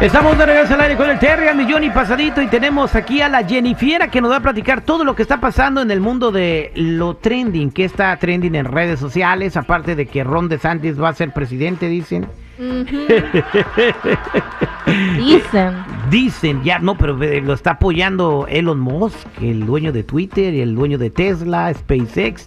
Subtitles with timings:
[0.00, 3.20] Estamos de regreso al aire con el Terry, al millón y pasadito y tenemos aquí
[3.20, 6.00] a la Jennifiera que nos va a platicar todo lo que está pasando en el
[6.00, 10.98] mundo de lo trending, que está trending en redes sociales, aparte de que Ron DeSantis
[10.98, 12.26] va a ser presidente, dicen.
[15.16, 15.84] Dicen.
[16.10, 20.62] Dicen, ya no, pero eh, lo está apoyando Elon Musk, el dueño de Twitter y
[20.62, 22.46] el dueño de Tesla, SpaceX.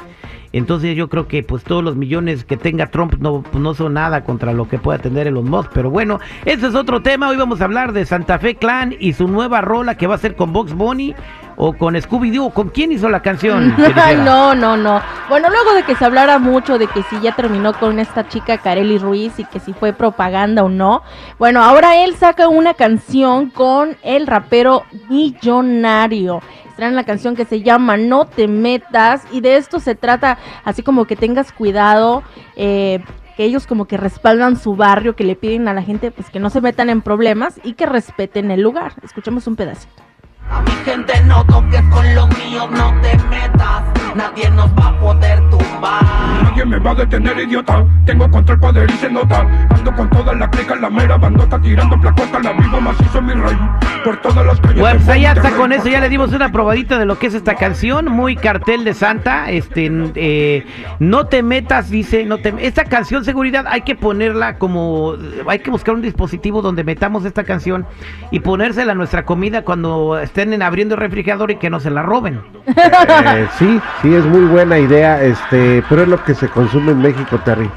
[0.54, 4.24] Entonces yo creo que pues todos los millones que tenga Trump no, no son nada
[4.24, 5.72] contra lo que pueda tener Elon Musk.
[5.74, 7.30] Pero bueno, ese es otro tema.
[7.30, 10.20] Hoy vamos a hablar de Santa Fe Clan y su nueva rola que va a
[10.20, 11.16] ser con Box Bunny
[11.56, 12.54] o con Scooby-Doo.
[12.54, 13.76] ¿Con quién hizo la canción?
[13.96, 15.02] Ay, no, no, no.
[15.28, 18.60] Bueno, luego de que se hablara mucho de que si ya terminó con esta chica
[18.60, 21.02] Kareli Ruiz y que si fue propaganda o no,
[21.40, 26.42] bueno, ahora él saca una canción con el rapero millonario.
[26.76, 30.84] Traen la canción que se llama No te metas y de esto se trata así
[30.84, 32.24] como que tengas cuidado,
[32.56, 33.04] eh,
[33.38, 36.40] que ellos como que respaldan su barrio, que le piden a la gente pues que
[36.40, 38.94] no se metan en problemas y que respeten el lugar.
[39.04, 40.13] Escuchemos un pedacito.
[40.54, 43.84] A mi gente no toques con lo mío, no te metas.
[44.16, 46.04] Nadie nos va a poder tumbar.
[46.44, 47.84] Nadie me va a detener, idiota.
[48.06, 49.42] Tengo control, poder y se nota.
[49.70, 52.40] Ando con toda la clica, la mera bandota tirando placota.
[52.40, 53.58] La vivo macizo mi rey.
[54.04, 54.80] Por todas las calles.
[54.80, 57.34] Bueno, pues ahí está con eso, ya le dimos una probadita de lo que es
[57.34, 60.66] esta canción, muy cartel de Santa, este, eh,
[61.00, 65.16] no te metas, dice, no te, esta canción seguridad hay que ponerla como,
[65.48, 67.86] hay que buscar un dispositivo donde metamos esta canción
[68.30, 71.90] y ponérsela a nuestra comida cuando estén en- abriendo el refrigerador y que no se
[71.90, 72.42] la roben.
[72.68, 77.00] Eh, sí, sí, es muy buena idea, este, pero es lo que se consume en
[77.02, 77.70] México, Terry.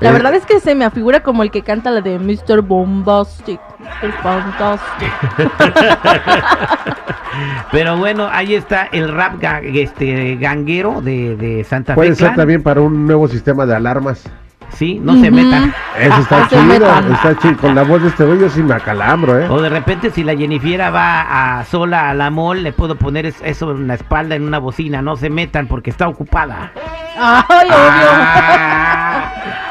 [0.00, 2.60] La Eh, verdad es que se me afigura como el que canta la de Mr.
[2.62, 3.60] Bombastic.
[4.02, 4.12] Mr.
[4.22, 5.12] Fantastic.
[7.72, 11.96] Pero bueno, ahí está el rap ga- este, ganguero de, de Santa Fe.
[11.96, 14.24] Puede ser también para un nuevo sistema de alarmas.
[14.70, 15.72] Sí, no se metan.
[15.98, 17.56] Eso está chido, está chido.
[17.56, 19.46] Con la voz de este güey yo sí me acalambro, ¿eh?
[19.48, 23.26] O de repente si la Jennifiera va a sola a la mall, le puedo poner
[23.26, 26.72] es- eso en la espalda en una bocina, no se metan porque está ocupada.
[27.18, 28.08] Ay, obvio.
[28.12, 29.15] Ah,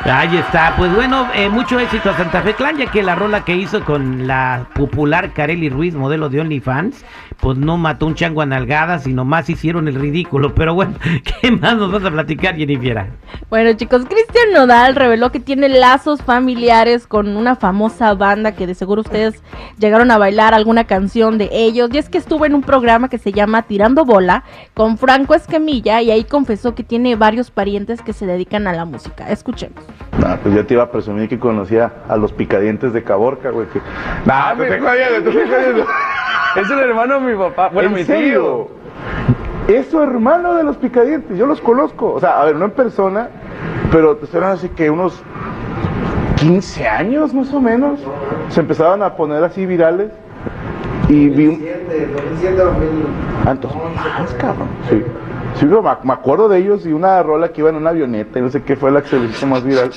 [0.05, 3.43] ahí está, pues bueno, eh, mucho éxito a Santa Fe Clan, ya que la rola
[3.43, 7.03] que hizo con la popular Kareli Ruiz, modelo de OnlyFans,
[7.39, 10.55] pues no mató un chango a nalgadas, sino más hicieron el ridículo.
[10.55, 10.93] Pero bueno,
[11.41, 13.07] ¿qué más nos vas a platicar, Jennifiera?
[13.49, 18.75] Bueno, chicos, Cristian Nodal reveló que tiene lazos familiares con una famosa banda que de
[18.75, 19.41] seguro ustedes
[19.77, 21.89] llegaron a bailar alguna canción de ellos.
[21.93, 24.43] Y es que estuvo en un programa que se llama Tirando Bola
[24.73, 28.85] con Franco Escamilla y ahí confesó que tiene varios parientes que se dedican a la
[28.85, 29.29] música.
[29.45, 29.83] Escuchemos.
[30.17, 33.67] Nah, pues yo te iba a presumir que conocía a los picadientes de Caborca, güey.
[33.67, 33.79] Que...
[34.25, 35.85] Nah, te estoy jodiendo, te estoy jodiendo.
[36.55, 37.69] Es el hermano de mi papá.
[37.71, 38.69] Bueno, ¿En mi serio?
[39.67, 39.75] tío.
[39.75, 42.13] Es su hermano de los picadientes, yo los conozco.
[42.13, 43.29] O sea, a ver, no en persona,
[43.91, 45.21] pero te estoy hablando así que unos
[46.37, 47.99] 15 años más o menos.
[48.49, 50.09] Se empezaban a poner así virales.
[51.07, 51.63] Y vi un...
[53.45, 53.79] Ah, entonces,
[54.19, 54.69] más, cabrón.
[54.89, 55.03] Sí.
[55.59, 58.41] Sí, pero me, acuerdo de ellos y una rola que iba en una avioneta y
[58.41, 59.91] no sé qué fue la que se hizo más viral.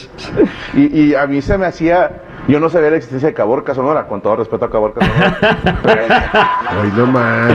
[0.74, 2.22] Y, y a mí se me hacía.
[2.48, 5.38] Yo no sabía la existencia de Caborca Sonora, con todo respeto a Caborca Sonora.
[5.82, 6.02] Pero-
[6.82, 7.52] Ay, no más.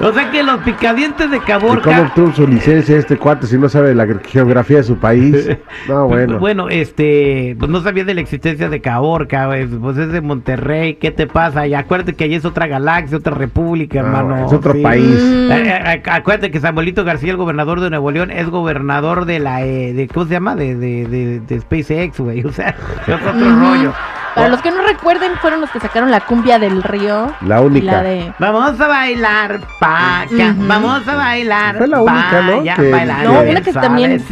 [0.00, 2.00] O sea que los picadientes de ¿Y cómo Caborca...
[2.02, 5.48] obtuvo su licencia este cuate si no sabe la geografía de su país?
[5.88, 6.38] No, bueno.
[6.38, 10.94] Bueno, este, pues no sabía de la existencia de Caborca, güey, pues es de Monterrey,
[10.94, 11.66] ¿qué te pasa?
[11.66, 14.46] Y acuérdate que allí es otra galaxia, otra república, hermano.
[14.46, 14.80] es otro sí.
[14.82, 15.04] país.
[15.22, 15.52] Mm.
[15.52, 19.38] Eh, eh, ac- acuérdate que Samuelito García, el gobernador de Nuevo León, es gobernador de
[19.38, 20.56] la, eh, de, ¿cómo se llama?
[20.56, 22.74] De, de, de, de SpaceX, güey, o sea,
[23.06, 23.92] es otro rollo.
[24.36, 27.32] Para los que no recuerden, fueron los que sacaron la cumbia del río.
[27.40, 27.90] La única.
[27.92, 28.32] La de...
[28.38, 30.66] Vamos a bailar pa' acá, Ujú.
[30.68, 32.60] vamos a bailar Fue la única, ¿no?
[32.60, 34.22] allá, Que- bailar No, una que también-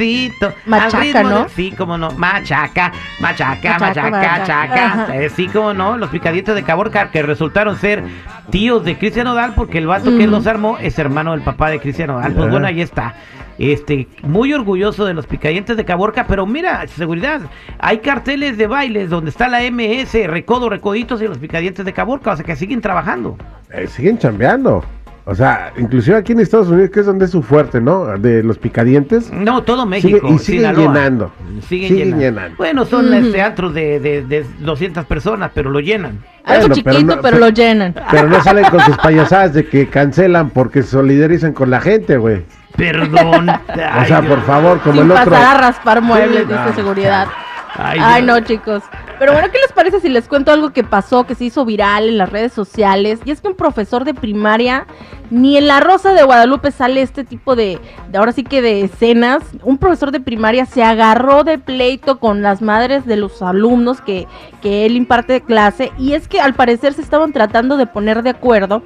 [0.67, 1.49] Machaca, ritmo de- ¿no?
[1.49, 5.17] sí, como no, machaca, machaca, Machaca, machaca, Ajá.
[5.17, 8.05] eh, sí, como no, los picadientes de Caborca que resultaron ser
[8.51, 10.31] tíos de Cristian Odal porque el vato que Ujú.
[10.31, 12.51] los armó es hermano del papá de Cristian Odal, pues Ah.
[12.51, 13.15] bueno, ahí está.
[13.59, 17.43] Este, muy orgulloso de los picadientes de Caborca, pero mira, seguridad,
[17.79, 22.33] hay carteles de bailes donde está la MS, Recodo, Recoditos y los picadientes de Caborca,
[22.33, 23.37] o sea que siguen trabajando.
[23.73, 24.85] Eh, siguen chambeando.
[25.26, 28.19] O sea, inclusive aquí en Estados Unidos, que es donde es su fuerte, ¿no?
[28.19, 29.32] De los picadientes.
[29.32, 30.19] No, todo México.
[30.21, 30.87] Sigue- y siguen Sinaloa.
[30.94, 31.32] llenando.
[31.67, 32.21] Siguen, Siguen llenando.
[32.21, 32.56] llenando.
[32.59, 33.15] Bueno, son Ujú.
[33.15, 36.23] este, antros de, de, de 200 personas, pero lo llenan.
[36.44, 37.94] Algo Bueno, chiquito, pero pero, no- pero- lo llenan.
[38.11, 42.19] Pero no salen con sus payasadas de que cancelan porque se solidarizan con la gente,
[42.19, 42.43] güey.
[42.77, 43.49] Perdón.
[44.03, 45.31] O sea, por favor, como Sin el otro.
[45.31, 47.29] pasar a raspar muebles, Sí, dice no, seguridad.
[47.77, 48.82] Ay, no, chicos.
[49.19, 52.09] Pero bueno, ¿qué les parece si les cuento algo que pasó, que se hizo viral
[52.09, 53.19] en las redes sociales?
[53.25, 54.87] Y es que un profesor de primaria,
[55.31, 57.81] ni en la Rosa de Guadalupe sale este tipo de,
[58.11, 59.43] de ahora sí que de escenas.
[59.62, 64.26] Un profesor de primaria se agarró de pleito con las madres de los alumnos que,
[64.62, 65.93] que él imparte clase.
[65.99, 68.82] Y es que al parecer se estaban tratando de poner de acuerdo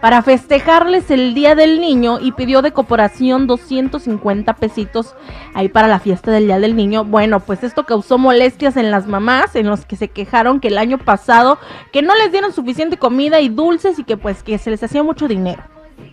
[0.00, 5.14] para festejarles el Día del Niño y pidió de cooperación 250 pesitos
[5.54, 7.04] ahí para la fiesta del Día del Niño.
[7.04, 10.78] Bueno, pues esto causó molestias en las mamás, en los que se quejaron que el
[10.78, 11.58] año pasado
[11.92, 15.02] que no les dieron suficiente comida y dulces y que pues que se les hacía
[15.02, 15.62] mucho dinero.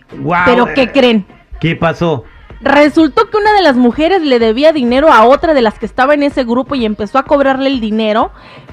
[0.08, 1.26] Pero eh, ¿qué creen?
[1.60, 2.24] ¿Qué pasó?
[2.60, 6.14] Resultó que una de las mujeres le debía dinero a otra de las que estaba
[6.14, 8.30] en ese grupo y empezó a cobrarle el dinero.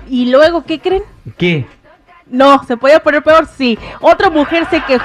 [0.10, 1.04] Y luego, ¿qué creen?
[1.38, 1.66] ¿Qué?
[2.28, 3.78] No, se podía poner peor, sí.
[4.00, 5.04] Otra mujer se quejó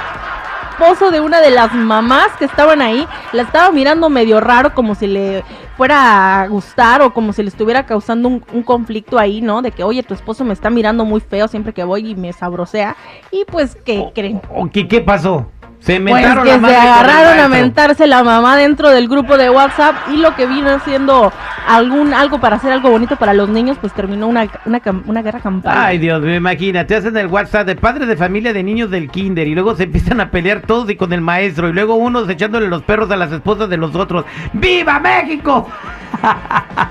[0.79, 4.95] esposo de una de las mamás que estaban ahí, la estaba mirando medio raro, como
[4.95, 5.43] si le
[5.77, 9.61] fuera a gustar o como si le estuviera causando un, un conflicto ahí, ¿no?
[9.61, 12.33] De que, oye, tu esposo me está mirando muy feo siempre que voy y me
[12.33, 12.97] sabrosea.
[13.33, 14.41] Y pues, ¿qué creen?
[14.55, 15.49] ¿O qué, qué pasó?
[15.81, 19.95] Se Pues que la se agarraron a mentarse la mamá dentro del grupo de WhatsApp
[20.13, 21.33] y lo que vino siendo
[21.69, 25.41] algún algo para hacer algo bonito para los niños, pues terminó una, una, una guerra
[25.41, 25.77] campal.
[25.77, 29.47] Ay, Dios mío, imagínate, hacen el WhatsApp de padres de familia de niños del kinder
[29.47, 32.69] y luego se empiezan a pelear todos y con el maestro y luego unos echándole
[32.69, 34.25] los perros a las esposas de los otros.
[34.55, 35.69] ¡Viva México!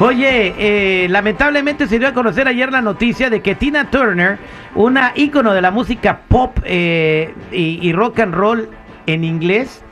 [0.00, 4.38] Oye, eh, lamentablemente se dio a conocer ayer la noticia de que Tina Turner,
[4.74, 8.68] una ícono de la música pop eh, y rock and roll
[9.06, 9.82] en inglés,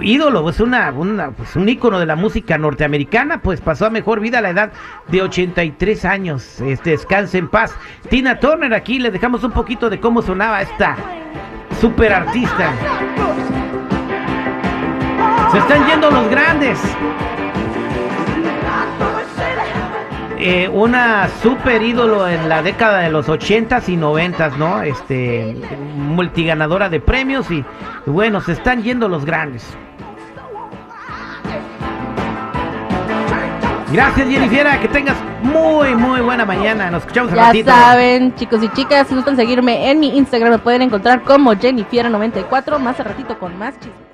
[0.00, 0.92] ídolo, es una,
[1.36, 4.72] pues un ícono de la música norteamericana, pues pasó a mejor vida a la edad
[5.08, 6.60] de 83 años.
[6.60, 7.74] Este, descanse en paz.
[8.08, 10.96] Tina Turner, aquí les dejamos un poquito de cómo sonaba esta
[11.80, 12.72] super artista.
[15.52, 16.78] Se están yendo los grandes.
[20.42, 24.80] Eh, una super ídolo en la década de los 80s y 90s, ¿no?
[24.80, 25.54] Este,
[25.96, 27.62] multiganadora de premios y
[28.06, 29.66] bueno, se están yendo los grandes.
[33.92, 36.90] Gracias Jennifer, que tengas muy muy buena mañana.
[36.90, 37.70] Nos escuchamos Ya ratito.
[37.70, 42.78] saben, chicos y chicas, si gustan seguirme en mi Instagram, me pueden encontrar como Jennifer94,
[42.78, 44.09] más a ratito con más chismes.